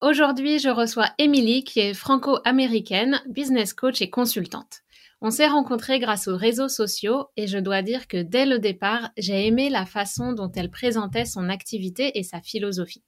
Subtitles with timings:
[0.00, 4.82] Aujourd'hui, je reçois Émilie qui est franco-américaine, business coach et consultante.
[5.20, 9.10] On s'est rencontrés grâce aux réseaux sociaux et je dois dire que dès le départ,
[9.18, 13.02] j'ai aimé la façon dont elle présentait son activité et sa philosophie.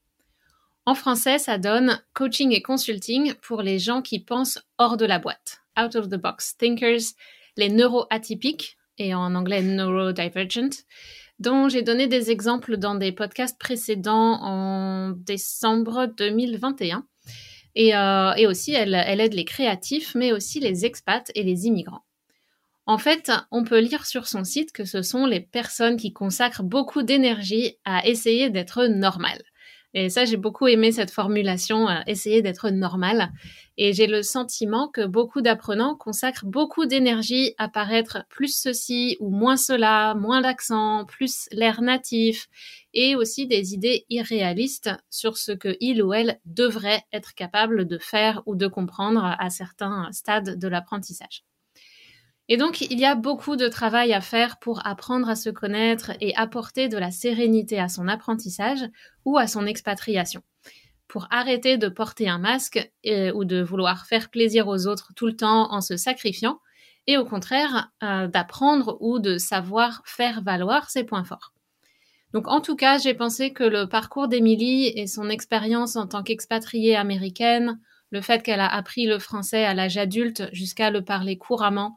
[0.84, 5.20] En français, ça donne coaching et consulting pour les gens qui pensent hors de la
[5.20, 7.14] boîte, out of the box thinkers,
[7.56, 10.82] les neuroatypiques et en anglais neurodivergent,
[11.40, 17.04] dont j'ai donné des exemples dans des podcasts précédents en décembre 2021.
[17.74, 21.66] Et, euh, et aussi, elle, elle aide les créatifs, mais aussi les expats et les
[21.66, 22.04] immigrants.
[22.86, 26.64] En fait, on peut lire sur son site que ce sont les personnes qui consacrent
[26.64, 29.42] beaucoup d'énergie à essayer d'être normales.
[29.92, 33.32] Et ça, j'ai beaucoup aimé cette formulation, euh, essayer d'être normal.
[33.76, 39.30] Et j'ai le sentiment que beaucoup d'apprenants consacrent beaucoup d'énergie à paraître plus ceci ou
[39.30, 42.48] moins cela, moins d'accent, plus l'air natif,
[42.94, 47.98] et aussi des idées irréalistes sur ce que il ou elle devrait être capable de
[47.98, 51.44] faire ou de comprendre à certains stades de l'apprentissage.
[52.52, 56.10] Et donc, il y a beaucoup de travail à faire pour apprendre à se connaître
[56.20, 58.84] et apporter de la sérénité à son apprentissage
[59.24, 60.42] ou à son expatriation.
[61.06, 65.28] Pour arrêter de porter un masque euh, ou de vouloir faire plaisir aux autres tout
[65.28, 66.58] le temps en se sacrifiant,
[67.06, 71.52] et au contraire, euh, d'apprendre ou de savoir faire valoir ses points forts.
[72.32, 76.24] Donc en tout cas, j'ai pensé que le parcours d'Émilie et son expérience en tant
[76.24, 77.78] qu'expatriée américaine,
[78.10, 81.96] le fait qu'elle a appris le français à l'âge adulte jusqu'à le parler couramment,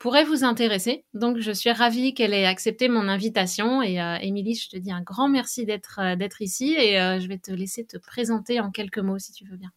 [0.00, 1.04] pourrait vous intéresser.
[1.14, 3.82] Donc, je suis ravie qu'elle ait accepté mon invitation.
[3.82, 7.28] Et euh, Émilie, je te dis un grand merci d'être euh, ici et euh, je
[7.28, 9.70] vais te laisser te présenter en quelques mots si tu veux bien.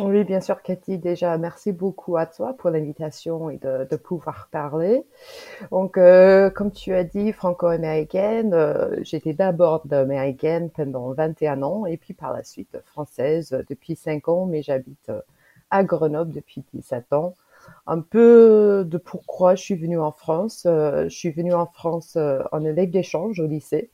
[0.00, 0.98] Oui, bien sûr, Cathy.
[0.98, 5.04] Déjà, merci beaucoup à toi pour l'invitation et de, de, pouvoir parler.
[5.70, 8.56] Donc, comme tu as dit, franco-américaine,
[9.02, 14.46] j'étais d'abord américaine pendant 21 ans et puis par la suite française depuis 5 ans,
[14.46, 15.12] mais j'habite
[15.70, 17.36] à Grenoble depuis 17 ans
[17.86, 20.64] un peu de pourquoi je suis venue en France.
[20.66, 23.90] Euh, je suis venue en France euh, en élève d'échange au lycée.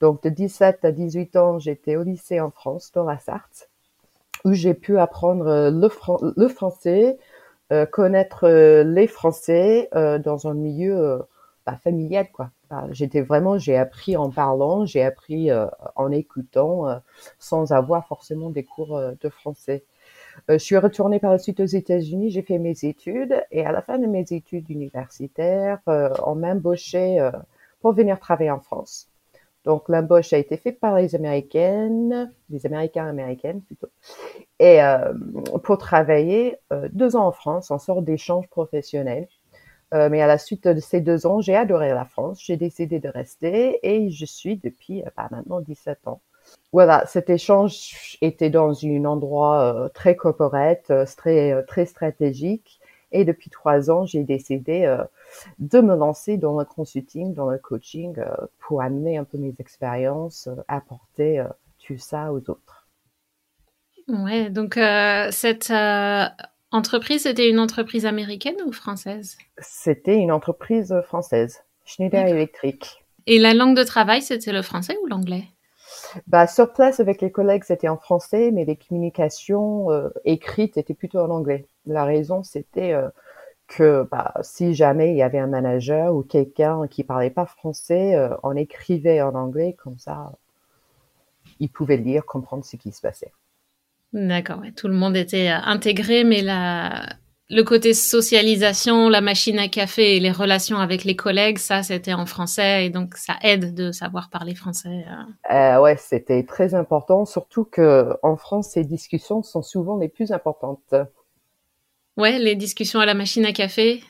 [0.00, 3.70] Donc de 17 à 18 ans, j'étais au lycée en France, dans la Sarthe,
[4.44, 7.18] où j'ai pu apprendre euh, le, français,
[7.90, 8.46] connaître
[8.82, 11.22] les Français dans un milieu
[11.64, 12.50] bah, familial, quoi.
[12.68, 15.48] Bah, j'étais vraiment, j'ai appris en parlant, j'ai appris
[15.96, 17.00] en écoutant,
[17.38, 19.84] sans avoir forcément des cours de français.
[20.50, 23.72] Euh, je suis retournée par la suite aux États-Unis, j'ai fait mes études et à
[23.72, 27.30] la fin de mes études universitaires, euh, on m'a embauché euh,
[27.80, 29.08] pour venir travailler en France.
[29.64, 33.86] Donc l'embauche a été faite par les Américaines, les Américains américaines plutôt,
[34.58, 34.80] et
[35.62, 36.56] pour travailler
[36.90, 39.28] deux ans en France en sorte d'échange professionnel.
[39.92, 43.08] mais à la suite de ces deux ans, j'ai adoré la France, j'ai décidé de
[43.08, 46.20] rester et je suis depuis bah, maintenant 17 ans
[46.72, 52.80] voilà, cet échange était dans un endroit euh, très corporate, euh, très, euh, très stratégique.
[53.14, 54.90] Et depuis trois ans, j'ai décidé
[55.58, 58.14] de me lancer dans le consulting, dans le coaching,
[58.58, 61.44] pour amener un peu mes expériences, apporter
[61.86, 62.88] tout ça aux autres.
[64.08, 64.80] Ouais, donc
[65.30, 65.70] cette
[66.70, 69.36] entreprise, c'était une entreprise américaine ou française?
[69.58, 73.04] C'était une entreprise française, Schneider Electric.
[73.26, 75.44] Et la langue de travail, c'était le français ou l'anglais?
[76.26, 80.94] Bah, sur place, avec les collègues, c'était en français, mais les communications euh, écrites étaient
[80.94, 81.66] plutôt en anglais.
[81.86, 83.08] La raison, c'était euh,
[83.68, 88.14] que bah, si jamais il y avait un manager ou quelqu'un qui parlait pas français,
[88.42, 90.32] on écrivait en anglais comme ça,
[91.60, 93.32] il pouvait lire, comprendre ce qui se passait.
[94.12, 97.06] D'accord, tout le monde était intégré, mais la,
[97.50, 102.14] le côté socialisation, la machine à café et les relations avec les collègues, ça, c'était
[102.14, 105.04] en français et donc ça aide de savoir parler français.
[105.50, 105.54] Euh.
[105.54, 110.32] euh ouais, c'était très important, surtout que en France, ces discussions sont souvent les plus
[110.32, 110.94] importantes.
[112.16, 114.02] Ouais, les discussions à la machine à café.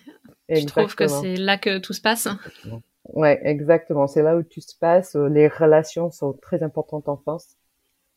[0.49, 2.29] Je trouve que c'est là que tout se passe.
[3.15, 4.07] Ouais, exactement.
[4.07, 5.15] C'est là où tout se passe.
[5.15, 7.57] Les relations sont très importantes en France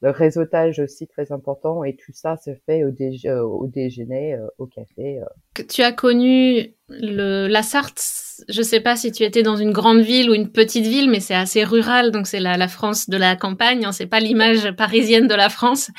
[0.06, 2.92] le réseautage aussi très important et tout ça se fait au,
[3.25, 5.19] euh, au déjeuner, euh, au café.
[5.19, 5.63] Euh.
[5.68, 8.04] Tu as connu le, la Sarthe,
[8.48, 11.19] je sais pas si tu étais dans une grande ville ou une petite ville, mais
[11.19, 14.72] c'est assez rural, donc c'est la, la, France de la campagne, hein, c'est pas l'image
[14.74, 15.90] parisienne de la France.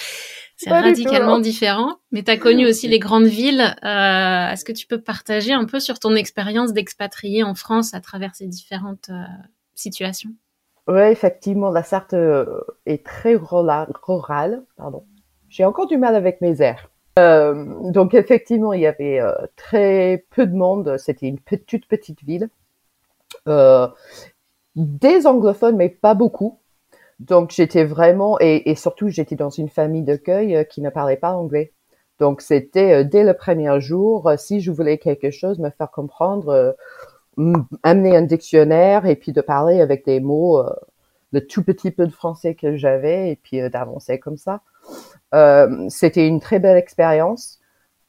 [0.57, 3.77] C'est radicalement différent, mais tu as connu aussi les grandes villes.
[3.85, 8.01] Euh, Est-ce que tu peux partager un peu sur ton expérience d'expatrié en France à
[8.01, 9.11] travers ces différentes
[9.75, 10.31] situations?
[10.89, 14.63] Oui, effectivement, la Sarthe euh, est très rurale.
[14.77, 15.05] Pardon.
[15.49, 16.91] J'ai encore du mal avec mes airs.
[17.19, 20.97] Euh, donc effectivement, il y avait euh, très peu de monde.
[20.99, 22.49] C'était une petite petite ville.
[23.49, 23.89] Euh,
[24.77, 26.59] des anglophones, mais pas beaucoup.
[27.19, 31.33] Donc j'étais vraiment et, et surtout j'étais dans une famille d'accueil qui ne parlait pas
[31.33, 31.73] anglais.
[32.21, 36.77] Donc c'était dès le premier jour, si je voulais quelque chose, me faire comprendre
[37.83, 40.71] amener un dictionnaire et puis de parler avec des mots, euh,
[41.33, 44.63] le tout petit peu de français que j'avais et puis euh, d'avancer comme ça.
[45.35, 47.61] Euh, c'était une très belle expérience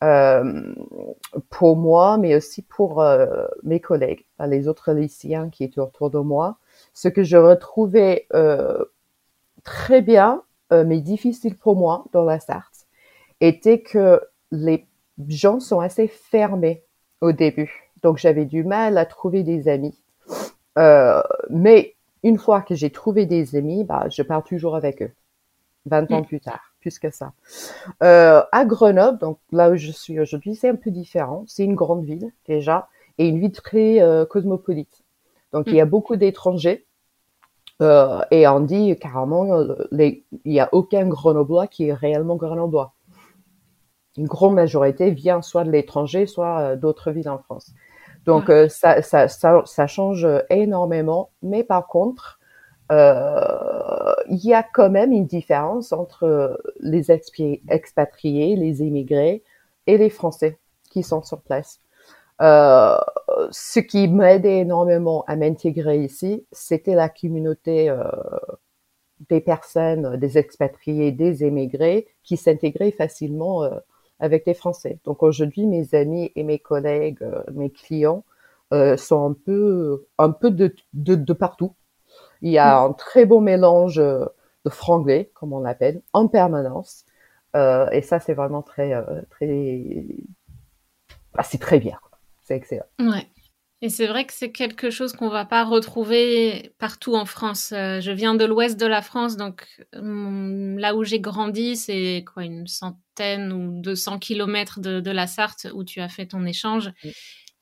[0.03, 0.73] euh,
[1.49, 6.19] pour moi, mais aussi pour euh, mes collègues, les autres lycéens qui étaient autour de
[6.19, 6.57] moi.
[6.93, 8.27] Ce que je retrouvais
[9.63, 12.85] très bien, mais difficile pour moi dans la Sarthe,
[13.41, 14.21] était que
[14.51, 14.87] les
[15.27, 16.83] gens sont assez fermés
[17.21, 19.97] au début donc j'avais du mal à trouver des amis.
[20.77, 25.11] Euh, mais une fois que j'ai trouvé des amis, bah, je pars toujours avec eux.
[25.87, 26.25] 20 ans mm.
[26.25, 27.33] plus tard, plus que ça.
[28.03, 31.43] Euh, à Grenoble, donc là où je suis aujourd'hui, c'est un peu différent.
[31.47, 35.03] C'est une grande ville déjà et une ville très euh, cosmopolite.
[35.53, 35.89] Donc il y a mm.
[35.89, 36.85] beaucoup d'étrangers.
[37.81, 42.93] Euh, et on dit carrément, les, il n'y a aucun Grenoblois qui est réellement Grenoblois.
[44.17, 47.71] Une grande majorité vient soit de l'étranger, soit d'autres villes en France.
[48.27, 51.31] Donc euh, ça, ça, ça, ça, change énormément.
[51.41, 52.39] Mais par contre,
[52.91, 59.43] euh, il y a quand même une différence entre les expatriés, les immigrés
[59.87, 60.59] et les Français
[60.91, 61.79] qui sont sur place.
[62.41, 62.97] Euh,
[63.51, 68.03] ce qui m'aidait énormément à m'intégrer ici, c'était la communauté euh,
[69.29, 73.79] des personnes, des expatriés, des immigrés qui s'intégraient facilement euh,
[74.19, 74.99] avec les Français.
[75.05, 78.23] Donc aujourd'hui, mes amis et mes collègues, euh, mes clients
[78.73, 81.73] euh, sont un peu, un peu de, de, de, partout.
[82.41, 82.89] Il y a mm.
[82.89, 84.25] un très beau mélange euh,
[84.65, 87.05] de franglais, comme on l'appelle, en permanence.
[87.55, 90.05] Euh, et ça, c'est vraiment très, euh, très,
[91.37, 91.97] ah, c'est très bien.
[92.43, 92.85] C'est excellent.
[92.99, 93.27] Ouais.
[93.81, 97.71] Et c'est vrai que c'est quelque chose qu'on va pas retrouver partout en France.
[97.73, 102.25] Euh, je viens de l'ouest de la France, donc hum, là où j'ai grandi, c'est
[102.25, 106.43] quoi une centaine ou 200 kilomètres de, de, la Sarthe où tu as fait ton
[106.45, 106.91] échange.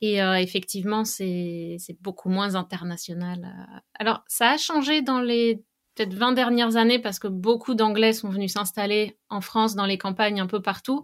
[0.02, 3.44] Et euh, effectivement, c'est beaucoup moins international.
[3.44, 3.80] Euh.
[4.00, 5.64] Alors, ça a changé dans les
[5.96, 9.98] peut-être 20 dernières années parce que beaucoup d'Anglais sont venus s'installer en France, dans les
[9.98, 11.04] campagnes, un peu partout.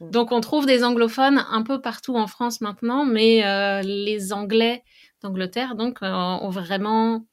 [0.00, 0.10] Mm.
[0.10, 4.82] Donc on trouve des anglophones un peu partout en France maintenant, mais euh, les Anglais
[5.22, 7.24] d'Angleterre donc euh, ont vraiment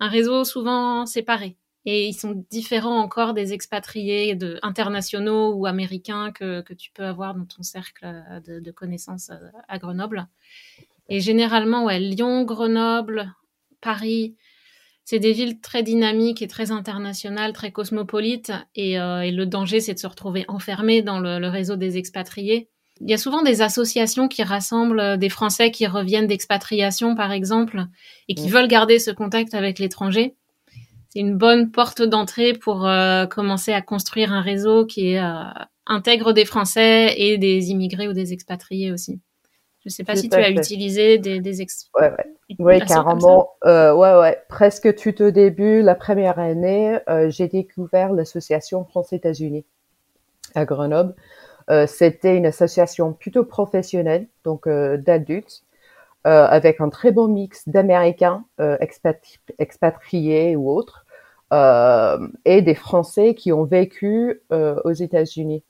[0.00, 6.60] un réseau souvent séparé et ils sont différents encore des expatriés internationaux ou américains que,
[6.74, 8.06] tu peux avoir dans ton cercle
[8.46, 10.26] de, de connaissances euh, à Grenoble.
[11.08, 13.32] Et généralement, Lyon, Grenoble,
[13.80, 14.36] Paris,
[15.10, 18.52] c'est des villes très dynamiques et très internationales, très cosmopolites.
[18.74, 21.96] Et, euh, et le danger, c'est de se retrouver enfermé dans le, le, réseau des
[21.96, 22.68] expatriés.
[23.00, 27.32] Il y a souvent des associations qui rassemblent euh, des Français qui reviennent d'expatriation, par
[27.32, 27.86] exemple,
[28.28, 28.50] et qui mmh.
[28.50, 30.34] veulent garder ce contact avec l'étranger.
[31.08, 35.42] C'est une bonne porte d'entrée pour euh, commencer à construire un réseau qui euh,
[35.86, 39.22] intègre des Français et des immigrés ou des expatriés aussi.
[39.88, 41.88] Je sais pas si tu as utilisé des, des ex...
[41.98, 42.26] ouais, ouais.
[42.58, 43.50] Oui, carrément.
[43.64, 44.38] Euh, ouais, ouais.
[44.48, 49.64] Presque tout au début, la première année, euh, j'ai découvert l'association France-États-Unis
[50.54, 51.14] à Grenoble.
[51.70, 55.64] Euh, C'était une association plutôt professionnelle, donc d'adultes,
[56.24, 58.44] avec un très bon mix d'Américains
[58.80, 61.06] expatri expatriés ou autres,
[62.44, 65.62] et des Français qui ont vécu aux États-Unis.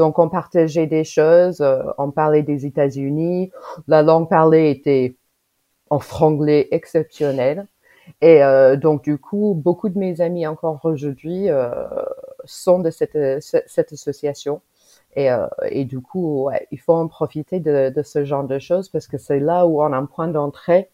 [0.00, 3.50] Donc, on partageait des choses, euh, on parlait des États-Unis.
[3.86, 5.14] La langue parlée était
[5.90, 7.66] en franglais exceptionnel.
[8.22, 11.74] Et euh, donc, du coup, beaucoup de mes amis encore aujourd'hui euh,
[12.46, 14.62] sont de cette, cette association.
[15.16, 15.28] Et,
[15.68, 19.18] et, du coup, il faut en profiter de, de, ce genre de choses parce que
[19.18, 20.88] c'est là où on a un point d'entrée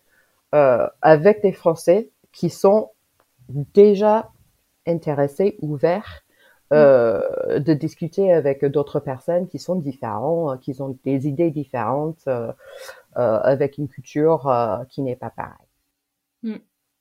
[0.51, 2.91] avec des Français qui sont
[3.49, 4.33] déjà
[4.85, 6.26] intéressés, ouverts,
[6.73, 12.53] euh, de discuter avec d'autres personnes qui sont différents, qui ont des idées différentes, euh,
[13.17, 15.55] euh, avec une culture euh, qui n'est pas pareille.
[16.43, 16.57] Mm.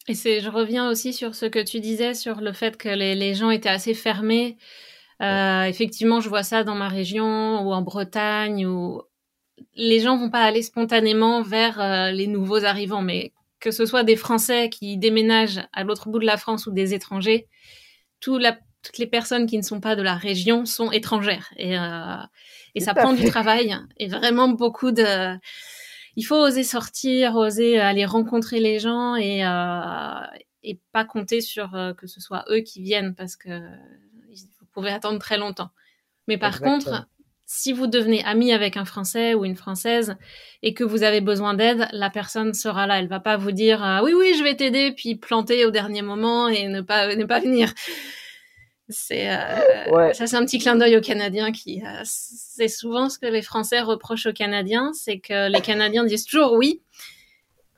[0.07, 3.15] Et c'est, je reviens aussi sur ce que tu disais sur le fait que les,
[3.15, 4.57] les gens étaient assez fermés.
[5.21, 9.01] Euh, effectivement, je vois ça dans ma région ou en Bretagne où
[9.75, 14.03] les gens vont pas aller spontanément vers euh, les nouveaux arrivants, mais que ce soit
[14.03, 17.47] des Français qui déménagent à l'autre bout de la France ou des étrangers,
[18.19, 21.77] tout la, toutes les personnes qui ne sont pas de la région sont étrangères et,
[21.77, 22.17] euh,
[22.75, 23.23] et ça prend fait.
[23.23, 25.35] du travail et vraiment beaucoup de
[26.17, 31.75] il faut oser sortir, oser aller rencontrer les gens et, euh, et pas compter sur
[31.75, 35.71] euh, que ce soit eux qui viennent parce que vous pouvez attendre très longtemps.
[36.27, 36.77] Mais par Exactement.
[36.77, 37.07] contre,
[37.45, 40.15] si vous devenez ami avec un Français ou une Française
[40.63, 42.99] et que vous avez besoin d'aide, la personne sera là.
[42.99, 46.01] Elle va pas vous dire ah, oui oui je vais t'aider puis planter au dernier
[46.01, 47.73] moment et ne pas ne pas venir.
[48.89, 50.13] C'est euh, ouais.
[50.13, 53.41] ça, c'est un petit clin d'œil aux Canadiens qui euh, c'est souvent ce que les
[53.41, 56.81] Français reprochent aux Canadiens, c'est que les Canadiens disent toujours oui.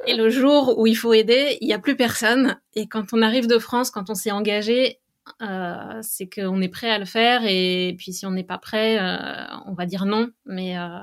[0.05, 2.59] Et le jour où il faut aider, il y a plus personne.
[2.75, 4.99] Et quand on arrive de France, quand on s'est engagé,
[5.41, 7.41] euh, c'est qu'on est prêt à le faire.
[7.45, 10.29] Et puis si on n'est pas prêt, euh, on va dire non.
[10.45, 10.99] Mais euh,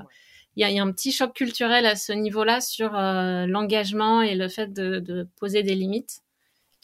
[0.57, 4.37] il y a, y, a, un petit choc culturel à ce niveau-là sur l'engagement et
[4.37, 6.24] le fait de, de poser des limites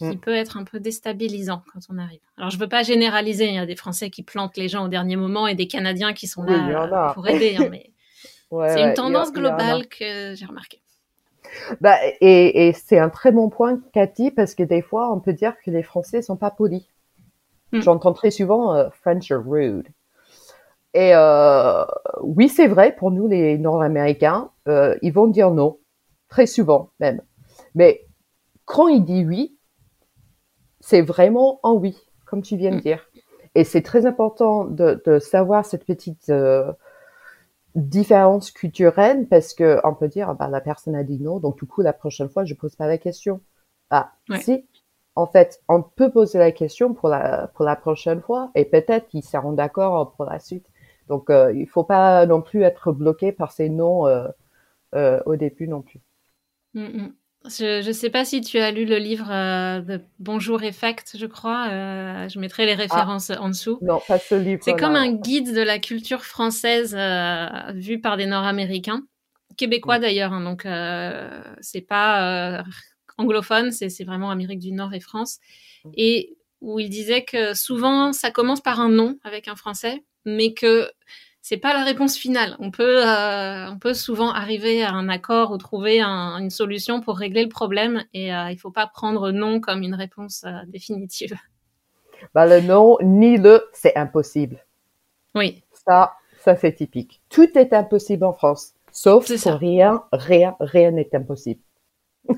[0.08, 0.20] qui mm.
[0.20, 2.20] peut être un peu déstabilisant quand on arrive.
[2.36, 3.48] Alors, je veux pas généraliser.
[3.48, 6.12] Il y a des Français qui plantent les gens au dernier moment et des Canadiens
[6.12, 7.56] qui sont là oui, pour aider.
[7.58, 7.90] Hein, mais
[8.50, 10.80] ouais, c'est une tendance a, globale que j'ai remarquée.
[11.80, 15.32] Bah, et, et c'est un très bon point, Cathy, parce que des fois, on peut
[15.32, 16.84] dire que les Français sont pas polis.
[17.72, 17.80] Mm.
[17.80, 19.88] J'entends très souvent euh, French are rude.
[20.92, 21.84] Et euh,
[22.22, 25.78] oui, c'est vrai pour nous, les Nord-Américains, euh, ils vont dire non,
[26.28, 27.20] très souvent même.
[27.74, 28.06] Mais
[28.64, 29.56] quand il dit oui,
[30.80, 31.96] c'est vraiment en oui,
[32.26, 33.08] comme tu viens de dire.
[33.54, 36.72] Et c'est très important de, de, savoir cette petite euh,
[37.74, 41.66] différence culturelle parce que on peut dire, bah, la personne a dit non, donc du
[41.66, 43.40] coup, la prochaine fois, je pose pas la question.
[43.90, 44.40] Ah, ouais.
[44.40, 44.64] si,
[45.16, 49.08] en fait, on peut poser la question pour la, pour la prochaine fois et peut-être
[49.08, 50.66] qu'ils seront d'accord pour la suite.
[51.08, 54.28] Donc, euh, il faut pas non plus être bloqué par ces noms euh,
[54.94, 56.00] euh, au début non plus.
[56.74, 57.12] Mm -hmm.
[57.46, 61.24] Je ne sais pas si tu as lu le livre euh, de Bonjour Effect, je
[61.24, 61.68] crois.
[61.70, 63.78] Euh, je mettrai les références ah, en dessous.
[63.80, 64.62] Non, pas ce livre.
[64.62, 69.02] C'est comme un guide de la culture française euh, vu par des Nord-Américains,
[69.56, 70.02] québécois mmh.
[70.02, 70.32] d'ailleurs.
[70.34, 72.62] Hein, donc euh, c'est pas
[73.16, 75.38] anglophone, c'est vraiment Amérique du Nord et France.
[75.84, 75.90] Mmh.
[75.96, 80.52] Et où il disait que souvent ça commence par un nom avec un Français, mais
[80.52, 80.90] que
[81.42, 82.56] c'est pas la réponse finale.
[82.58, 87.00] On peut, euh, on peut souvent arriver à un accord ou trouver un, une solution
[87.00, 90.50] pour régler le problème et euh, il faut pas prendre non comme une réponse euh,
[90.66, 91.34] définitive.
[92.34, 94.64] Bah, le non ni le c'est impossible.
[95.34, 95.62] Oui.
[95.86, 97.22] Ça, ça c'est typique.
[97.30, 101.60] Tout est impossible en France, sauf que rien, rien, rien n'est impossible.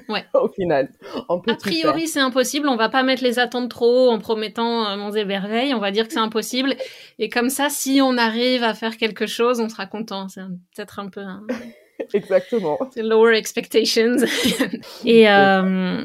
[0.09, 0.25] Ouais.
[0.35, 0.91] Au final,
[1.29, 2.69] a priori c'est impossible.
[2.69, 5.75] On va pas mettre les attentes trop haut en promettant euh, monts et merveilles.
[5.75, 6.75] On va dire que c'est impossible.
[7.19, 10.29] Et comme ça, si on arrive à faire quelque chose, on sera content.
[10.29, 10.43] C'est
[10.75, 11.21] peut-être un peu.
[11.21, 11.43] Un...
[12.15, 12.79] Exactement.
[12.95, 14.17] C'est lower expectations.
[15.05, 16.05] et euh,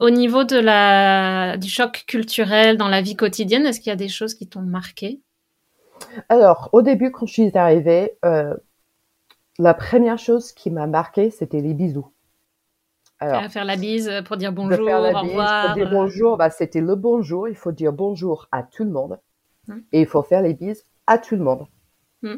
[0.00, 3.96] au niveau de la du choc culturel dans la vie quotidienne, est-ce qu'il y a
[3.96, 5.20] des choses qui t'ont marqué?
[6.28, 8.54] Alors, au début, quand je suis arrivée, euh,
[9.58, 12.13] la première chose qui m'a marqué, c'était les bisous.
[13.24, 15.66] Alors, faire la bise pour dire bonjour, faire la bise, au revoir.
[15.66, 17.48] Pour dire bonjour, bah, c'était le bonjour.
[17.48, 19.18] Il faut dire bonjour à tout le monde.
[19.68, 19.78] Mm.
[19.92, 21.66] Et il faut faire les bises à tout le monde.
[22.22, 22.34] Mm.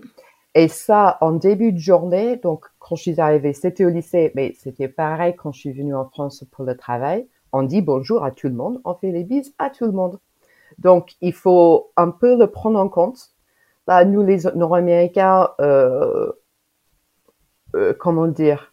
[0.55, 4.55] Et ça, en début de journée, donc quand je suis arrivée, c'était au lycée, mais
[4.59, 7.27] c'était pareil quand je suis venue en France pour le travail.
[7.53, 10.19] On dit bonjour à tout le monde, on fait les bises à tout le monde.
[10.79, 13.31] Donc, il faut un peu le prendre en compte.
[13.87, 16.33] Là, nous, les Nord-Américains, euh,
[17.75, 18.73] euh, comment dire,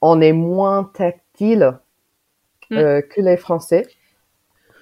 [0.00, 1.78] on est moins tactile
[2.70, 2.76] mm.
[2.76, 3.86] euh, que les Français.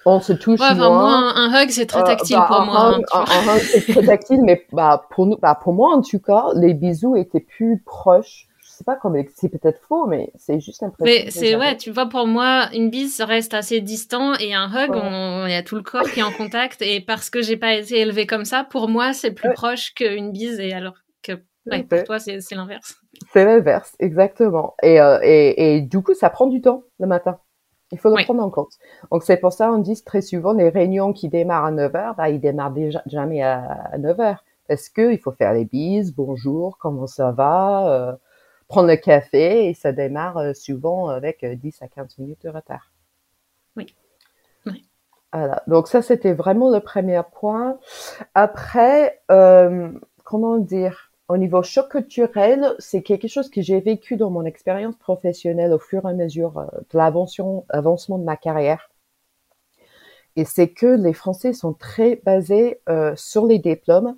[0.07, 0.89] On se touche ouais, moins.
[0.89, 1.35] moins.
[1.35, 2.97] Un hug, c'est très tactile bah, pour un moi.
[2.97, 6.01] Hug, un, un, hug, c'est très tactile, mais bah, pour nous, bah, pour moi en
[6.01, 8.47] tout cas, les bisous étaient plus proches.
[8.61, 11.23] sais pas comment, c'est peut-être faux, mais c'est juste l'impression.
[11.25, 14.91] Mais c'est ouais, tu vois, pour moi, une bise reste assez distant et un hug,
[15.47, 17.73] il y a tout le corps qui est en contact et parce que j'ai pas
[17.73, 20.93] été élevée comme ça, pour moi, c'est plus proche qu'une bise et alors
[21.23, 22.97] que ouais, pour toi, c'est l'inverse.
[23.33, 24.75] C'est l'inverse, exactement.
[24.83, 27.39] Et, euh, et, et du coup, ça prend du temps le matin.
[27.91, 28.73] Il faut le prendre en compte.
[29.11, 32.29] Donc c'est pour ça on dit très souvent les réunions qui démarrent à 9h, bah,
[32.29, 34.37] ils démarrent déjà jamais à 9h.
[34.67, 38.15] Parce que il faut faire les bises, bonjour, comment ça va, euh,
[38.67, 42.91] prendre le café et ça démarre euh, souvent avec 10 à 15 minutes de retard.
[43.75, 43.95] Oui.
[45.31, 45.61] Voilà.
[45.67, 47.77] Donc ça c'était vraiment le premier point.
[48.33, 51.11] Après, comment dire?
[51.27, 55.79] Au niveau choc culturel, c'est quelque chose que j'ai vécu dans mon expérience professionnelle au
[55.79, 58.89] fur et à mesure euh, de l'avancement de ma carrière.
[60.35, 64.17] Et c'est que les Français sont très basés euh, sur les diplômes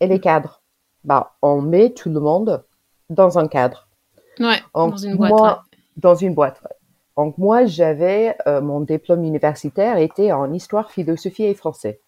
[0.00, 0.62] et les cadres.
[1.04, 2.64] Bah, on met tout le monde
[3.10, 3.88] dans un cadre.
[4.40, 5.60] Ouais, dans une boîte.
[5.96, 6.62] Dans une boîte,
[7.16, 12.00] Donc moi, j'avais euh, mon diplôme universitaire était en histoire, philosophie et français.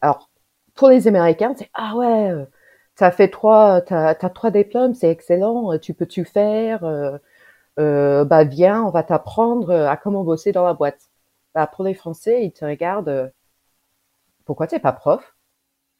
[0.00, 0.30] Alors,
[0.74, 2.46] pour les Américains, c'est ah ouais,
[3.02, 7.18] ça fait trois, t'as as trois diplômes, c'est excellent, tu peux tu faire, euh,
[7.80, 11.10] euh, bah viens, on va t'apprendre à comment bosser dans la boîte.
[11.52, 13.28] Bah pour les Français, ils te regardent, euh,
[14.44, 15.34] pourquoi t'es pas prof?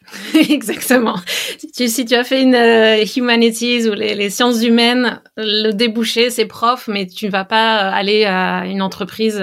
[0.48, 1.16] Exactement.
[1.58, 6.46] Si tu, tu, as fait une euh, humanities ou les, sciences humaines, le débouché c'est
[6.46, 9.42] prof, mais tu vas pas aller à une entreprise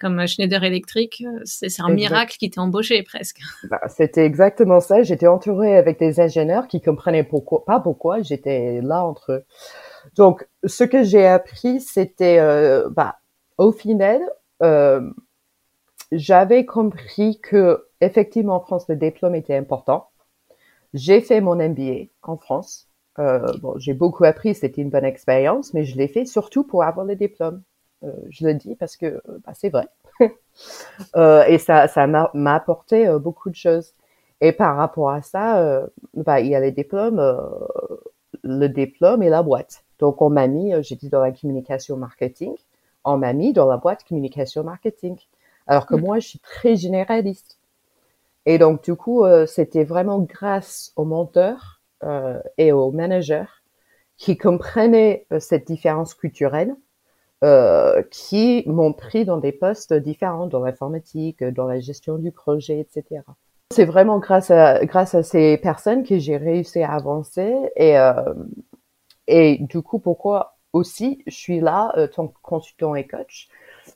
[0.00, 3.40] comme Schneider Electric, c'est un miracle qui t'est embauché presque.
[3.70, 5.02] Bah, C'était exactement ça.
[5.02, 9.44] J'étais entourée avec des ingénieurs qui comprenaient pourquoi, pas pourquoi j'étais là entre eux.
[10.16, 13.16] Donc, ce que j'ai appris, c'était, euh, bah,
[13.58, 14.20] au final,
[14.62, 15.10] euh,
[16.12, 20.08] j'avais compris que effectivement en France le diplôme était important.
[20.94, 22.88] J'ai fait mon MBA en France.
[23.18, 26.82] Euh, bon, j'ai beaucoup appris, c'était une bonne expérience, mais je l'ai fait surtout pour
[26.82, 27.62] avoir le diplôme.
[28.02, 29.88] Euh, je le dis parce que euh, bah, c'est vrai.
[31.16, 33.94] Euh, et ça, ça m'a apporté beaucoup de choses.
[34.42, 37.22] Et par rapport à ça, bah, il y a les diplômes,
[38.42, 39.84] le diplôme et la boîte.
[39.98, 42.54] Donc on m'a mis, j'étais dans la communication marketing,
[43.04, 45.16] on m'a mis dans la boîte communication marketing.
[45.66, 47.58] Alors que moi, je suis très généraliste.
[48.44, 51.80] Et donc du coup, c'était vraiment grâce aux menteurs
[52.58, 53.62] et aux managers
[54.18, 56.76] qui comprenaient cette différence culturelle
[57.42, 62.80] euh, qui m'ont pris dans des postes différents, dans l'informatique, dans la gestion du projet,
[62.80, 63.22] etc.
[63.72, 68.34] C'est vraiment grâce à, grâce à ces personnes que j'ai réussi à avancer et, euh,
[69.26, 73.48] et du coup, pourquoi aussi je suis là, euh, tant que consultant et coach,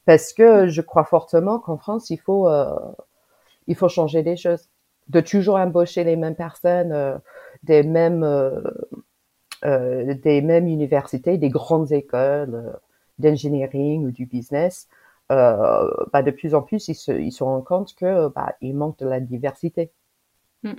[0.07, 2.75] parce que je crois fortement qu'en France, il faut, euh,
[3.67, 4.69] il faut changer des choses.
[5.09, 7.19] De toujours embaucher les mêmes personnes, euh,
[7.63, 8.25] des mêmes,
[9.63, 12.79] des mêmes universités, des grandes écoles
[13.19, 14.89] d'engineering ou du business,
[15.33, 18.75] euh, bah, de plus en plus, ils se, ils se rendent compte que bah, il
[18.75, 19.91] manque de la diversité.
[20.63, 20.75] Mm.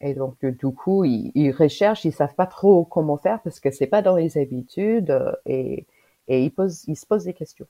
[0.00, 3.70] Et donc, du coup, ils, ils, recherchent, ils savent pas trop comment faire parce que
[3.70, 5.86] c'est pas dans les habitudes euh, et,
[6.28, 7.66] et ils, posent, ils se posent des questions.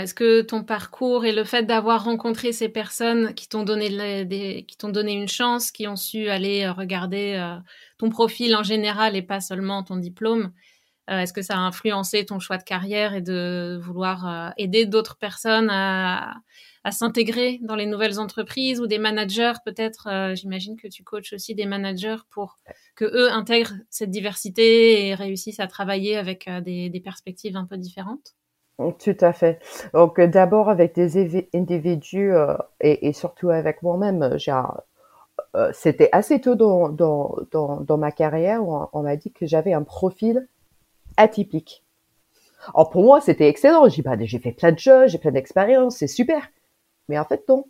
[0.00, 4.64] Est-ce que ton parcours et le fait d'avoir rencontré ces personnes qui t'ont donné des,
[4.66, 7.58] qui t'ont donné une chance, qui ont su aller euh, regarder euh,
[7.98, 10.52] ton profil en général et pas seulement ton diplôme,
[11.18, 15.16] est-ce que ça a influencé ton choix de carrière et de vouloir euh, aider d'autres
[15.16, 16.36] personnes à,
[16.92, 21.54] s'intégrer dans les nouvelles entreprises ou des managers peut-être euh, J'imagine que tu coaches aussi
[21.54, 22.58] des managers pour
[22.94, 28.34] que eux intègrent cette diversité et réussissent à travailler avec des, perspectives un peu différentes?
[28.78, 29.60] Tout à fait.
[29.92, 32.32] Donc d'abord avec des individus
[32.80, 34.38] et, surtout avec moi-même,
[35.74, 40.48] c'était assez tôt dans, ma carrière où on m'a dit que j'avais un profil
[41.20, 41.84] atypique.
[42.74, 43.88] Alors pour moi, c'était excellent.
[43.88, 46.48] J'ai bah, j'ai fait plein de choses, j'ai plein d'expériences, c'est super.
[47.08, 47.64] Mais en fait, non.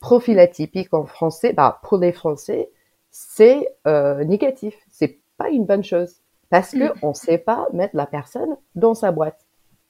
[0.00, 2.70] Profil atypique en français, bah, pour les Français,
[3.10, 4.74] c'est euh, négatif.
[4.90, 6.16] C'est pas une bonne chose
[6.50, 6.94] parce que mm.
[7.02, 9.46] on sait pas mettre la personne dans sa boîte.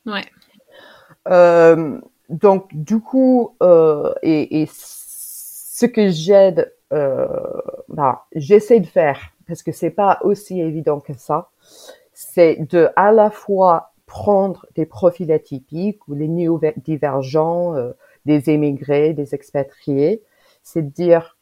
[0.06, 0.24] Ouais.
[1.28, 9.18] Euh, donc du coup, euh, et, et, ce que j'aide, bah, j'essaie de faire
[9.48, 11.50] parce que c'est pas aussi évident que ça
[12.22, 17.92] c'est de à la fois prendre des profils atypiques ou les néo-divergents, euh,
[18.26, 20.22] des émigrés, des expatriés,
[20.62, 21.36] c'est de dire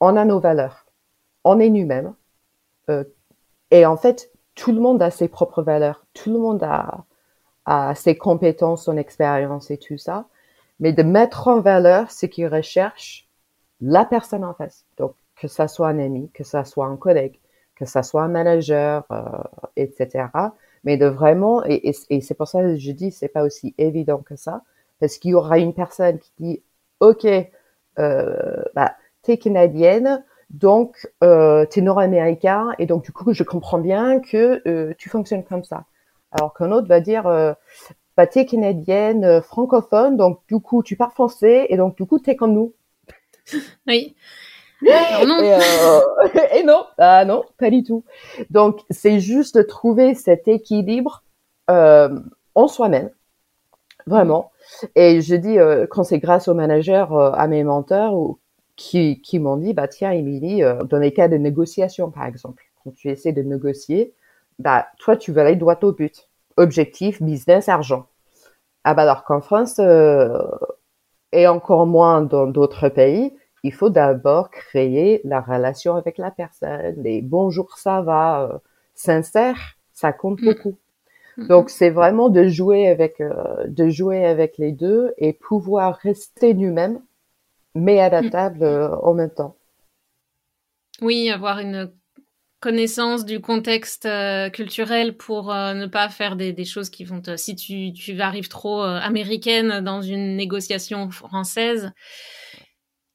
[0.00, 0.86] on a nos valeurs,
[1.44, 2.14] on est nous-mêmes,
[2.90, 3.04] euh,
[3.70, 7.04] et en fait tout le monde a ses propres valeurs, tout le monde a,
[7.94, 10.26] ses compétences, son expérience et tout ça,
[10.78, 13.28] mais de mettre en valeur ce qui recherche
[13.80, 14.86] la personne en face.
[14.98, 17.38] Donc que ça soit un ami, que ça soit un collègue,
[17.76, 19.04] que ça soit un manager,
[19.76, 20.28] etc.
[20.84, 24.36] Mais de vraiment, et, c'est pour ça que je dis, c'est pas aussi évident que
[24.36, 24.62] ça,
[25.00, 26.62] parce qu'il y aura une personne qui dit,
[27.00, 27.26] ok,
[27.98, 34.20] euh, bah, t'es canadienne, donc euh, t'es nord-américain, et donc du coup je comprends bien
[34.20, 35.84] que euh, tu fonctionnes comme ça.
[36.30, 37.52] Alors qu'un autre va dire, euh,
[38.16, 42.18] bah t'es canadienne, euh, francophone, donc du coup tu parles français, et donc du coup
[42.18, 42.74] t'es comme nous.
[43.86, 44.14] Oui.
[44.82, 45.40] Non.
[45.42, 46.00] Et, euh,
[46.54, 48.04] et, non, ah non, pas du tout.
[48.50, 51.22] Donc c'est juste de trouver cet équilibre
[51.70, 52.20] euh,
[52.54, 53.10] en soi-même,
[54.06, 54.50] vraiment.
[54.94, 58.14] Et je dis euh, quand c'est grâce aux managers, à mes menteurs,
[58.76, 62.90] qui, qui m'ont dit, bah tiens, Émilie, dans les cas de négociation, par exemple, quand
[62.94, 64.12] tu essaies de négocier,
[64.58, 66.28] bah toi, tu veux aller droit au but.
[66.58, 68.06] Objectif, business, argent.
[68.84, 69.80] Ah bah alors qu'en France,
[71.32, 73.32] et encore moins dans d'autres pays,
[73.66, 76.94] il faut d'abord créer la relation avec la personne.
[77.02, 78.60] Les bonjours, ça va,
[78.94, 80.44] sincère, ça compte mm.
[80.44, 80.78] beaucoup.
[81.38, 81.48] Mm-hmm.
[81.48, 86.54] Donc c'est vraiment de jouer avec euh, de jouer avec les deux et pouvoir rester
[86.54, 87.00] nous-mêmes
[87.74, 88.92] mais adaptable mm-hmm.
[88.92, 89.56] euh, en même temps.
[91.02, 91.92] Oui, avoir une
[92.60, 97.36] connaissance du contexte euh, culturel pour ne pas faire des, des, choses qui vont te...
[97.36, 101.92] Si tu, tu arrives trop américaine dans une négociation française,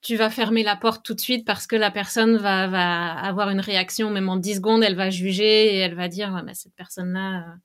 [0.01, 3.59] tu vas fermer la porte tout de suite parce que la personne va, avoir une
[3.59, 7.55] réaction, même en 10 secondes, elle va juger et elle va dire, mais cette personne-là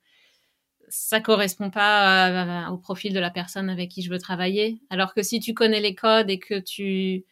[0.88, 4.80] ça correspond pas au profil de la personne avec qui je veux travailler.
[4.90, 7.24] Alors que si tu connais les codes et que tu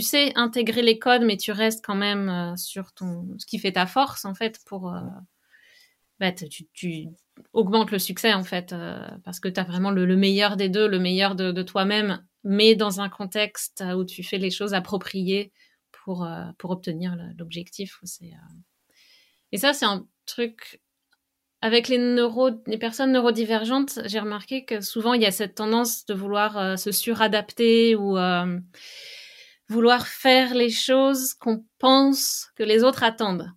[0.00, 3.72] sais intégrer les codes, mais tu restes quand même euh, sur ton ce qui fait
[3.72, 5.00] ta force en fait pour euh,
[6.20, 7.08] bah, tu,
[7.52, 10.88] augmentes le succès en fait euh, parce que tu as vraiment le, meilleur des deux,
[10.88, 15.52] le meilleur de toi-même, mais dans un contexte où tu fais les choses appropriées
[15.92, 16.28] pour
[16.58, 18.00] pour obtenir l'objectif.
[19.52, 20.80] Et ça c'est un truc
[21.62, 26.04] avec les, neuro, les personnes neurodivergentes, j'ai remarqué que souvent il y a cette tendance
[26.06, 28.58] de vouloir euh, se suradapter ou euh,
[29.68, 33.48] vouloir faire les choses qu'on pense que les autres attendent.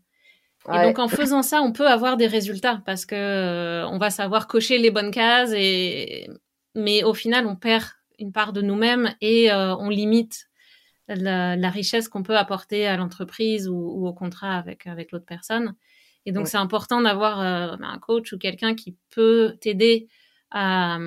[0.74, 4.10] Et donc en faisant ça, on peut avoir des résultats parce que euh, on va
[4.10, 6.28] savoir cocher les bonnes cases et
[6.74, 7.86] mais au final on perd
[8.20, 10.50] une part de nous-mêmes et on limite
[11.08, 15.26] la, la richesse qu'on peut apporter à l'entreprise ou, ou, au contrat avec avec l'autre
[15.26, 15.76] personne.
[16.26, 20.08] Et donc, c'est important d'avoir euh, un coach ou quelqu'un qui peut t'aider
[20.50, 20.98] à,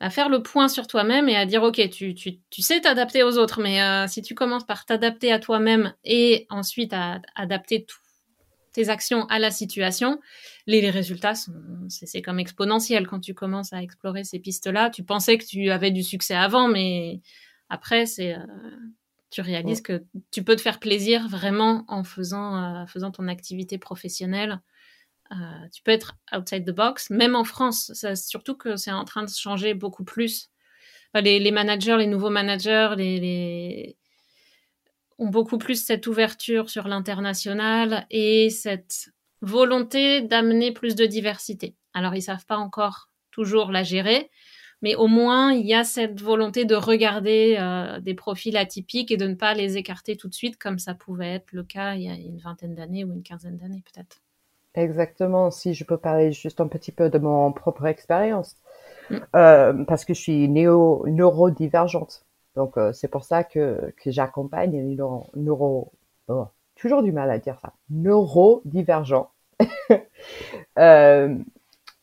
[0.00, 3.22] à faire le point sur toi-même et à dire, OK, tu, tu, tu sais t'adapter
[3.22, 7.86] aux autres, mais euh, si tu commences par t'adapter à toi-même et ensuite à, adapter
[8.72, 10.18] tes actions à la situation,
[10.66, 11.34] les, les résultats,
[11.88, 14.90] c'est comme exponentiel quand tu commences à explorer ces pistes-là.
[14.90, 17.20] Tu pensais que tu avais du succès avant, mais
[17.68, 18.34] après, c'est...
[18.34, 18.46] Euh,
[19.30, 23.76] tu réalises que tu peux te faire plaisir vraiment en faisant, euh, faisant ton activité
[23.76, 24.60] professionnelle.
[25.32, 27.92] Euh, tu peux être outside the box, même en France.
[28.14, 30.50] surtout que c'est en train de changer beaucoup plus.
[31.14, 33.96] les, managers, les nouveaux managers, les,
[35.18, 39.10] ont beaucoup plus cette ouverture sur l'international et cette
[39.42, 41.74] volonté d'amener plus de diversité.
[41.94, 44.30] Alors, ils savent pas encore toujours la gérer,
[44.82, 49.16] mais au moins il y a cette volonté de regarder euh, des profils atypiques et
[49.16, 52.02] de ne pas les écarter tout de suite comme ça pouvait être le cas il
[52.02, 54.22] y a une vingtaine d'années ou une quinzaine d'années peut-être.
[54.74, 58.56] Exactement, si je peux parler juste un petit peu de mon propre expérience,
[59.10, 59.16] mm.
[59.34, 62.24] euh, parce que je suis néo, neurodivergente.
[62.54, 65.92] Donc euh, c'est pour ça que, que j'accompagne les neuro, neuro
[66.28, 69.30] oh, toujours du mal à dire ça, neurodivergent.
[70.78, 71.36] euh,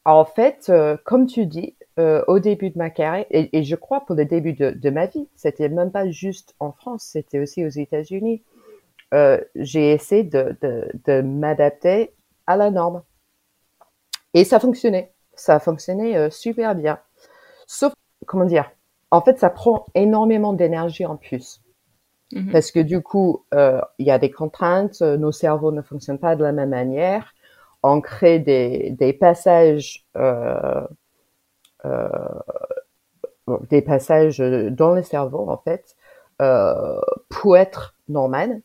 [0.05, 4.01] en fait, euh, comme tu dis, euh, au début de ma carrière, et, je crois
[4.01, 7.69] pour le début de, ma vie, c'était même pas juste en France, c'était aussi aux
[7.69, 8.43] États-Unis.
[9.55, 10.57] J'ai essayé de,
[11.05, 12.13] de, m'adapter
[12.47, 13.03] à la norme.
[14.33, 15.13] Et ça fonctionnait.
[15.36, 16.99] Ça euh, super bien.
[17.67, 17.93] Sauf,
[18.25, 18.71] comment dire,
[19.12, 21.62] en fait, ça prend énormément d'énergie en plus.
[22.34, 22.52] Mm-hmm.
[22.52, 26.36] Parce que du coup, euh, il y a des contraintes, nos cerveaux ne fonctionnent pas
[26.36, 27.34] de la même manière.
[27.84, 30.82] On crée des, des passages euh,
[31.86, 32.08] euh,
[33.69, 35.98] des passages dans le cerveau en fait
[36.41, 38.62] euh, pour être normal,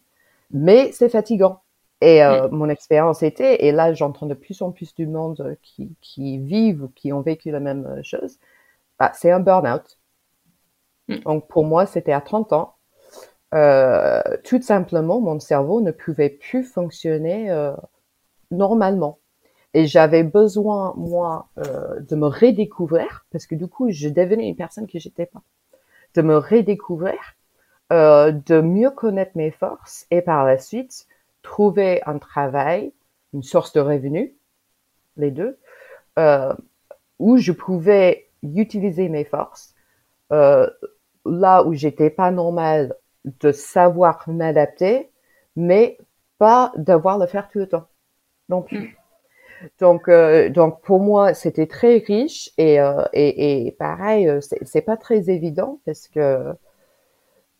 [0.52, 1.62] mais c'est fatigant.
[2.00, 5.96] Et euh, mon expérience était, et là j'entends de plus en plus du monde qui,
[6.00, 8.38] qui vivent ou qui ont vécu la même chose,
[9.00, 9.98] bah, c'est un burn-out.
[11.08, 11.16] Mm.
[11.24, 12.74] Donc pour moi c'était à 30 ans.
[13.54, 17.72] Euh, tout simplement mon cerveau ne pouvait plus fonctionner euh,
[18.50, 19.18] normalement.
[19.74, 24.56] Et j'avais besoin, moi, euh, de me redécouvrir, parce que du coup, je devenais une
[24.56, 25.42] personne que j'étais pas.
[26.14, 27.18] De me redécouvrir,
[27.92, 31.06] euh, de mieux connaître mes forces, et par la suite,
[31.42, 32.92] trouver un travail,
[33.34, 34.32] une source de revenus,
[35.16, 35.58] les deux,
[36.18, 36.54] euh,
[37.18, 39.74] où je pouvais utiliser mes forces,
[40.30, 42.94] là où j'étais pas normal
[43.40, 45.10] de savoir m'adapter,
[45.56, 45.98] mais
[46.38, 47.86] pas d'avoir le faire tout le temps
[48.48, 48.78] non plus.
[48.80, 48.88] Mm.
[49.80, 54.82] Donc, euh, donc pour moi, c'était très riche et, euh, et, et, pareil, euh, c'est
[54.82, 56.52] pas très évident parce que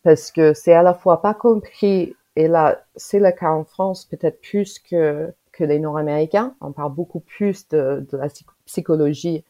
[0.05, 4.05] parce que c'est à la fois pas compris et là, c'est le cas en France
[4.05, 6.55] peut-être plus que que les Nord-Américains.
[6.61, 8.29] On parle beaucoup plus de, de la
[8.67, 9.45] psychologie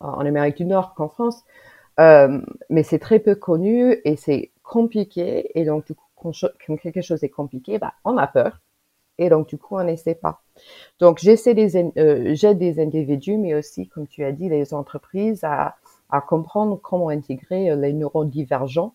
[0.00, 1.42] en Amérique du Nord qu'en France,
[2.00, 7.00] euh, mais c'est très peu connu et c'est compliqué et donc du coup quand, quelque
[7.00, 8.60] chose est compliqué, bah, on a peur
[9.18, 10.42] et donc du coup on n'essaie pas.
[10.98, 15.44] Donc j'essaie des euh, j'aide des individus, mais aussi comme tu as dit les entreprises
[15.44, 15.76] à,
[16.10, 18.94] à comprendre comment intégrer euh, les neurodivergents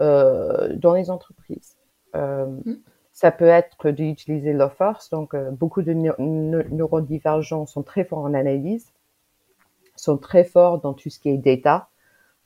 [0.00, 1.76] euh, dans les entreprises.
[2.16, 2.76] Euh, mm.
[3.12, 5.10] Ça peut être d'utiliser leur force.
[5.10, 8.86] Donc euh, beaucoup de neurodivergents sont très forts en analyse,
[9.96, 11.88] sont très forts dans tout ce qui est data.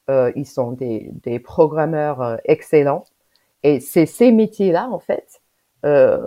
[0.09, 3.05] Ils sont des, des programmeurs excellents.
[3.63, 5.41] Et c'est ces métiers-là, en fait,
[5.85, 6.27] euh,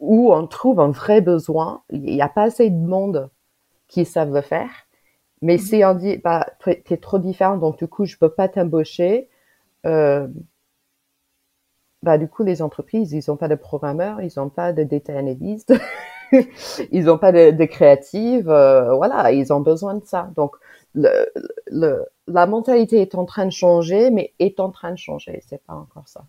[0.00, 1.82] où on trouve un vrai besoin.
[1.90, 3.30] Il n'y a pas assez de monde
[3.88, 4.70] qui savent le faire.
[5.42, 5.58] Mais mhm.
[5.58, 9.28] si on dit, bah, es trop différent, donc du coup, je peux pas t'embaucher,
[9.86, 10.26] euh,
[12.02, 15.16] bah, du coup, les entreprises, ils n'ont pas de programmeurs, ils n'ont pas de data
[15.16, 15.74] analystes,
[16.92, 20.30] ils n'ont pas de, de créatives, euh, voilà, ils ont besoin de ça.
[20.36, 20.56] Donc,
[20.96, 21.26] le,
[21.66, 25.62] le, la mentalité est en train de changer, mais est en train de changer, c'est
[25.62, 26.26] pas encore ça.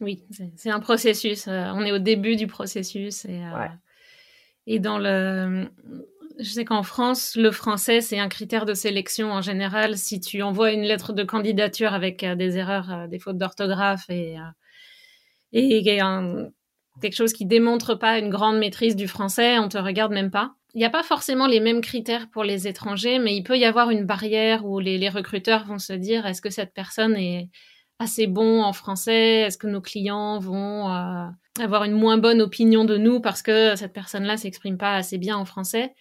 [0.00, 0.24] Oui,
[0.56, 1.46] c'est un processus.
[1.46, 3.26] Euh, on est au début du processus.
[3.26, 3.66] Et, euh,
[4.66, 5.68] et dans le.
[6.38, 9.98] Je sais qu'en France, le français, c'est un critère de sélection en général.
[9.98, 14.36] Si tu envoies une lettre de candidature avec euh, des erreurs, des fautes d'orthographe et,
[15.52, 20.30] et, quelque chose qui démontre pas une grande maîtrise du français, on te regarde même
[20.30, 20.54] pas.
[20.74, 23.64] Il n'y a pas forcément les mêmes critères pour les étrangers, mais il peut y
[23.64, 27.48] avoir une barrière où les, recruteurs vont se dire est-ce que cette personne est,
[28.00, 29.40] assez bon en français?
[29.42, 31.26] Est-ce que nos clients vont euh,
[31.60, 35.36] avoir une moins bonne opinion de nous parce que cette personne-là s'exprime pas assez bien
[35.36, 35.94] en français?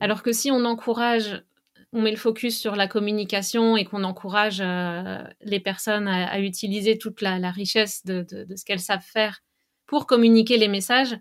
[0.00, 1.44] Alors que si on encourage,
[1.92, 6.96] on met le focus sur la communication et qu'on encourage euh, les personnes à, utiliser
[6.96, 8.24] toute la, richesse de
[8.56, 9.40] ce qu'elles savent faire
[9.86, 11.14] pour communiquer les messages,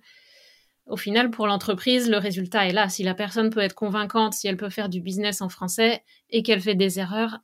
[0.92, 2.90] au final, pour l'entreprise, le résultat est là.
[2.90, 6.44] Si la personne peut être convaincante, si elle peut faire du business en français et
[6.44, 7.40] qu'elle fait des erreurs,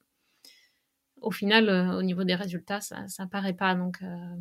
[1.21, 3.73] au final, euh, au niveau des résultats, ça, ça paraît pas.
[3.73, 4.35] Donc, euh,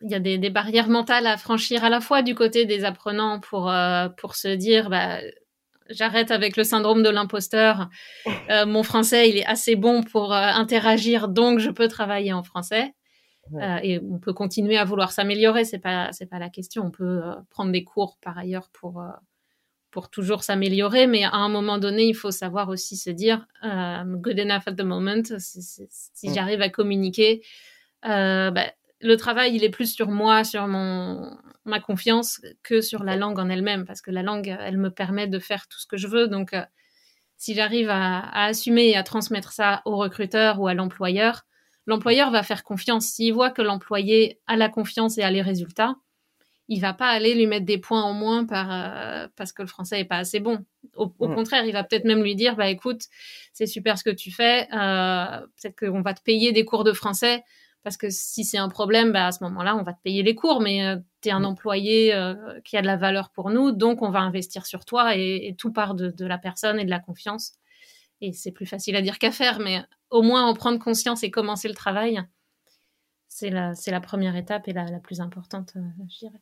[0.00, 3.38] il y a des, barrières mentales à franchir à la fois du côté des apprenants
[3.38, 5.18] pour, euh, pour se dire, bah,
[5.90, 7.90] j'arrête avec le syndrome de l'imposteur.
[8.66, 12.94] mon français, il est assez bon pour interagir, donc je peux travailler en français.
[13.82, 16.84] Et on peut continuer à vouloir s'améliorer, c'est pas c'est pas la question.
[16.84, 19.02] On peut prendre des cours par ailleurs pour
[19.96, 24.04] pour toujours s'améliorer, mais à un moment donné, il faut savoir aussi se dire euh,
[24.04, 25.22] good enough at the moment.
[25.38, 26.34] Si, mm.
[26.34, 27.42] j'arrive à communiquer,
[28.04, 28.66] euh, bah,
[29.00, 33.38] le travail il est plus sur moi, sur mon ma confiance que sur la langue
[33.38, 36.08] en elle-même, parce que la langue, elle me permet de faire tout ce que je
[36.08, 36.28] veux.
[36.28, 36.60] Donc, euh,
[37.38, 41.46] si j'arrive à, à, assumer et à transmettre ça au recruteur ou à l'employeur,
[41.86, 43.06] l'employeur va faire confiance.
[43.06, 45.96] S'il voit que l'employé a la confiance et a les résultats,
[46.68, 49.68] il va pas aller lui mettre des points en moins par euh, parce que le
[49.68, 50.64] français est pas assez bon.
[50.94, 51.34] Au, mm.
[51.34, 53.02] contraire, il va peut-être même lui dire bah écoute,
[53.52, 56.92] c'est super ce que tu fais, euh, peut-être qu'on va te payer des cours de
[56.92, 57.44] français
[57.86, 60.34] parce que si c'est un problème, bah à ce moment-là, on va te payer les
[60.34, 61.44] cours, mais euh, tu es un mm.
[61.44, 65.14] employé euh, qui a de la valeur pour nous, donc on va investir sur toi
[65.14, 67.52] et, tout part de, de, la personne et de la confiance.
[68.20, 71.30] Et c'est plus facile à dire qu'à faire, mais au moins en prendre conscience et
[71.30, 72.22] commencer le travail,
[73.28, 76.40] c'est la, première étape et la, plus importante, je dirais.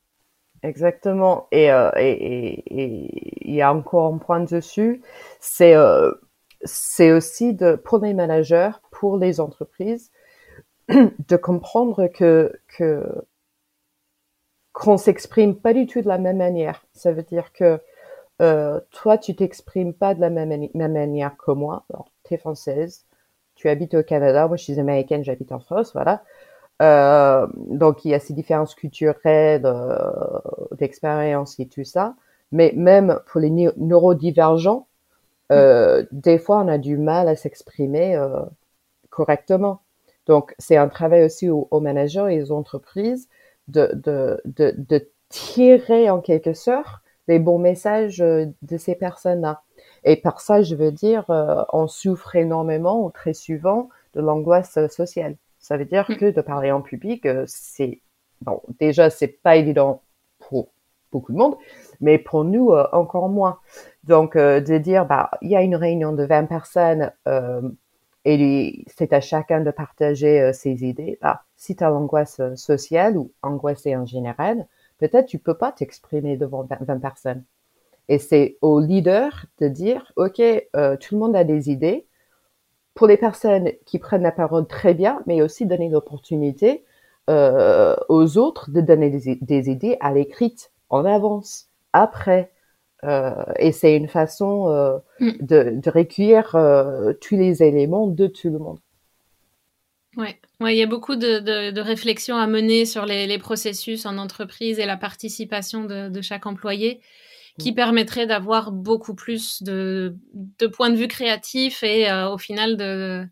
[0.62, 1.48] Exactement.
[1.50, 5.02] Et euh, il y a encore un point dessus,
[5.40, 6.12] c'est euh,
[7.00, 10.10] aussi de pour les managers, pour les entreprises,
[10.88, 13.04] de comprendre que que
[14.72, 16.84] qu'on s'exprime pas du tout de la même manière.
[16.92, 17.80] Ça veut dire que
[18.42, 21.86] euh, toi, tu t'exprimes pas de la même, même manière que moi.
[22.24, 23.06] tu es française,
[23.54, 26.22] tu habites au Canada, moi je suis américaine, j'habite en France, voilà.
[26.82, 30.40] Euh, donc il y a ces différences culturelles, euh,
[30.78, 32.14] d'expérience et tout ça.
[32.52, 34.86] Mais même pour les neurodivergents,
[35.52, 36.06] euh, mm.
[36.12, 38.40] des fois on a du mal à s'exprimer euh,
[39.10, 39.82] correctement.
[40.26, 43.28] Donc c'est un travail aussi aux, managers et aux entreprises
[43.68, 49.62] de, de, de, de tirer en quelque sorte les bons messages de ces personnes-là.
[50.04, 51.24] Et par ça, je veux dire,
[51.72, 55.36] on souffre énormément ou très souvent de l'angoisse sociale.
[55.58, 56.16] Ça veut dire mm.
[56.16, 58.00] que de parler en public, euh, c'est
[58.42, 60.02] bon, déjà, c'est pas évident
[60.38, 60.68] pour
[61.10, 61.56] beaucoup de monde,
[62.00, 63.58] mais pour nous, euh, encore moins.
[64.04, 67.62] Donc, euh, de dire, bah, il y a une réunion de 20 personnes euh,
[68.24, 71.18] et c'est à chacun de partager ses idées.
[71.22, 74.66] Bah, si tu as l'angoisse sociale ou angoissée en général,
[74.98, 77.44] peut-être tu peux pas t'exprimer devant 20 personnes.
[78.08, 82.06] Et c'est au leader de dire, OK, tout le monde a des idées.
[82.94, 86.84] Pour les personnes qui prennent la parole très bien, mais aussi donner l'opportunité
[87.30, 92.52] euh, aux autres de donner des, idées à l'écrite en avance, après.
[93.02, 95.30] Euh, et c'est une façon euh, mm.
[95.40, 96.50] de, de, recueillir
[97.22, 98.78] tous les éléments de tout le monde.
[100.18, 103.38] Ouais, ouais, il y a beaucoup de, de, de réflexions à mener sur les, les,
[103.38, 107.00] processus en entreprise et la participation de, de chaque employé
[107.58, 107.74] qui mm.
[107.74, 113.26] permettrait d'avoir beaucoup plus de, de points de vue créatifs et au final de,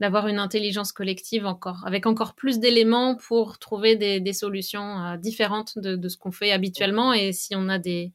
[0.00, 5.78] d'avoir une intelligence collective encore, avec encore plus d'éléments pour trouver des, solutions euh, différentes
[5.78, 7.12] de, ce qu'on fait habituellement.
[7.12, 8.12] Et si on a des,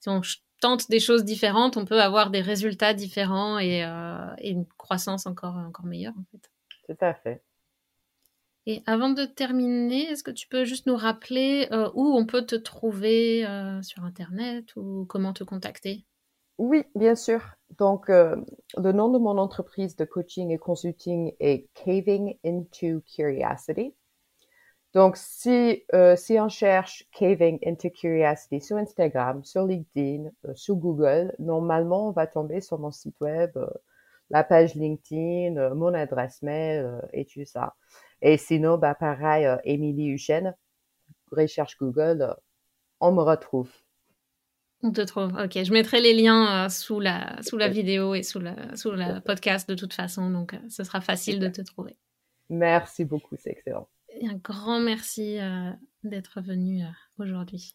[0.00, 0.20] si on
[0.60, 5.56] tente des choses différentes, on peut avoir des résultats différents et, euh, une croissance encore,
[5.56, 6.50] encore meilleure, en fait.
[6.86, 7.42] Tout à fait.
[8.66, 12.44] Et avant de terminer, est-ce que tu peux juste nous rappeler euh, où on peut
[12.46, 13.46] te trouver
[13.82, 16.04] sur Internet ou comment te contacter?
[16.60, 17.40] Oui, bien sûr.
[17.78, 18.36] Donc, euh,
[18.76, 23.94] le nom de mon entreprise de coaching et consulting est Caving into Curiosity.
[24.92, 30.74] Donc, si, euh, si on cherche Caving into Curiosity sur Instagram, sur LinkedIn, euh, sur
[30.74, 33.56] Google, normalement, on va tomber sur mon site web,
[34.28, 37.74] la page LinkedIn, mon adresse mail et tout ça.
[38.22, 40.54] Et sinon, bah, pareil, Émilie Huchen,
[41.32, 42.34] recherche Google,
[43.00, 43.70] on me retrouve.
[44.82, 45.34] On te trouve.
[45.34, 48.92] Ok, je mettrai les liens euh, sous la sous la vidéo et sous la sous
[48.92, 51.96] la podcast de toute façon, donc euh, ce sera facile de te trouver.
[52.48, 53.88] Merci beaucoup, c'est excellent.
[54.22, 55.70] un grand merci euh,
[56.02, 56.84] d'être venu
[57.18, 57.74] aujourd'hui.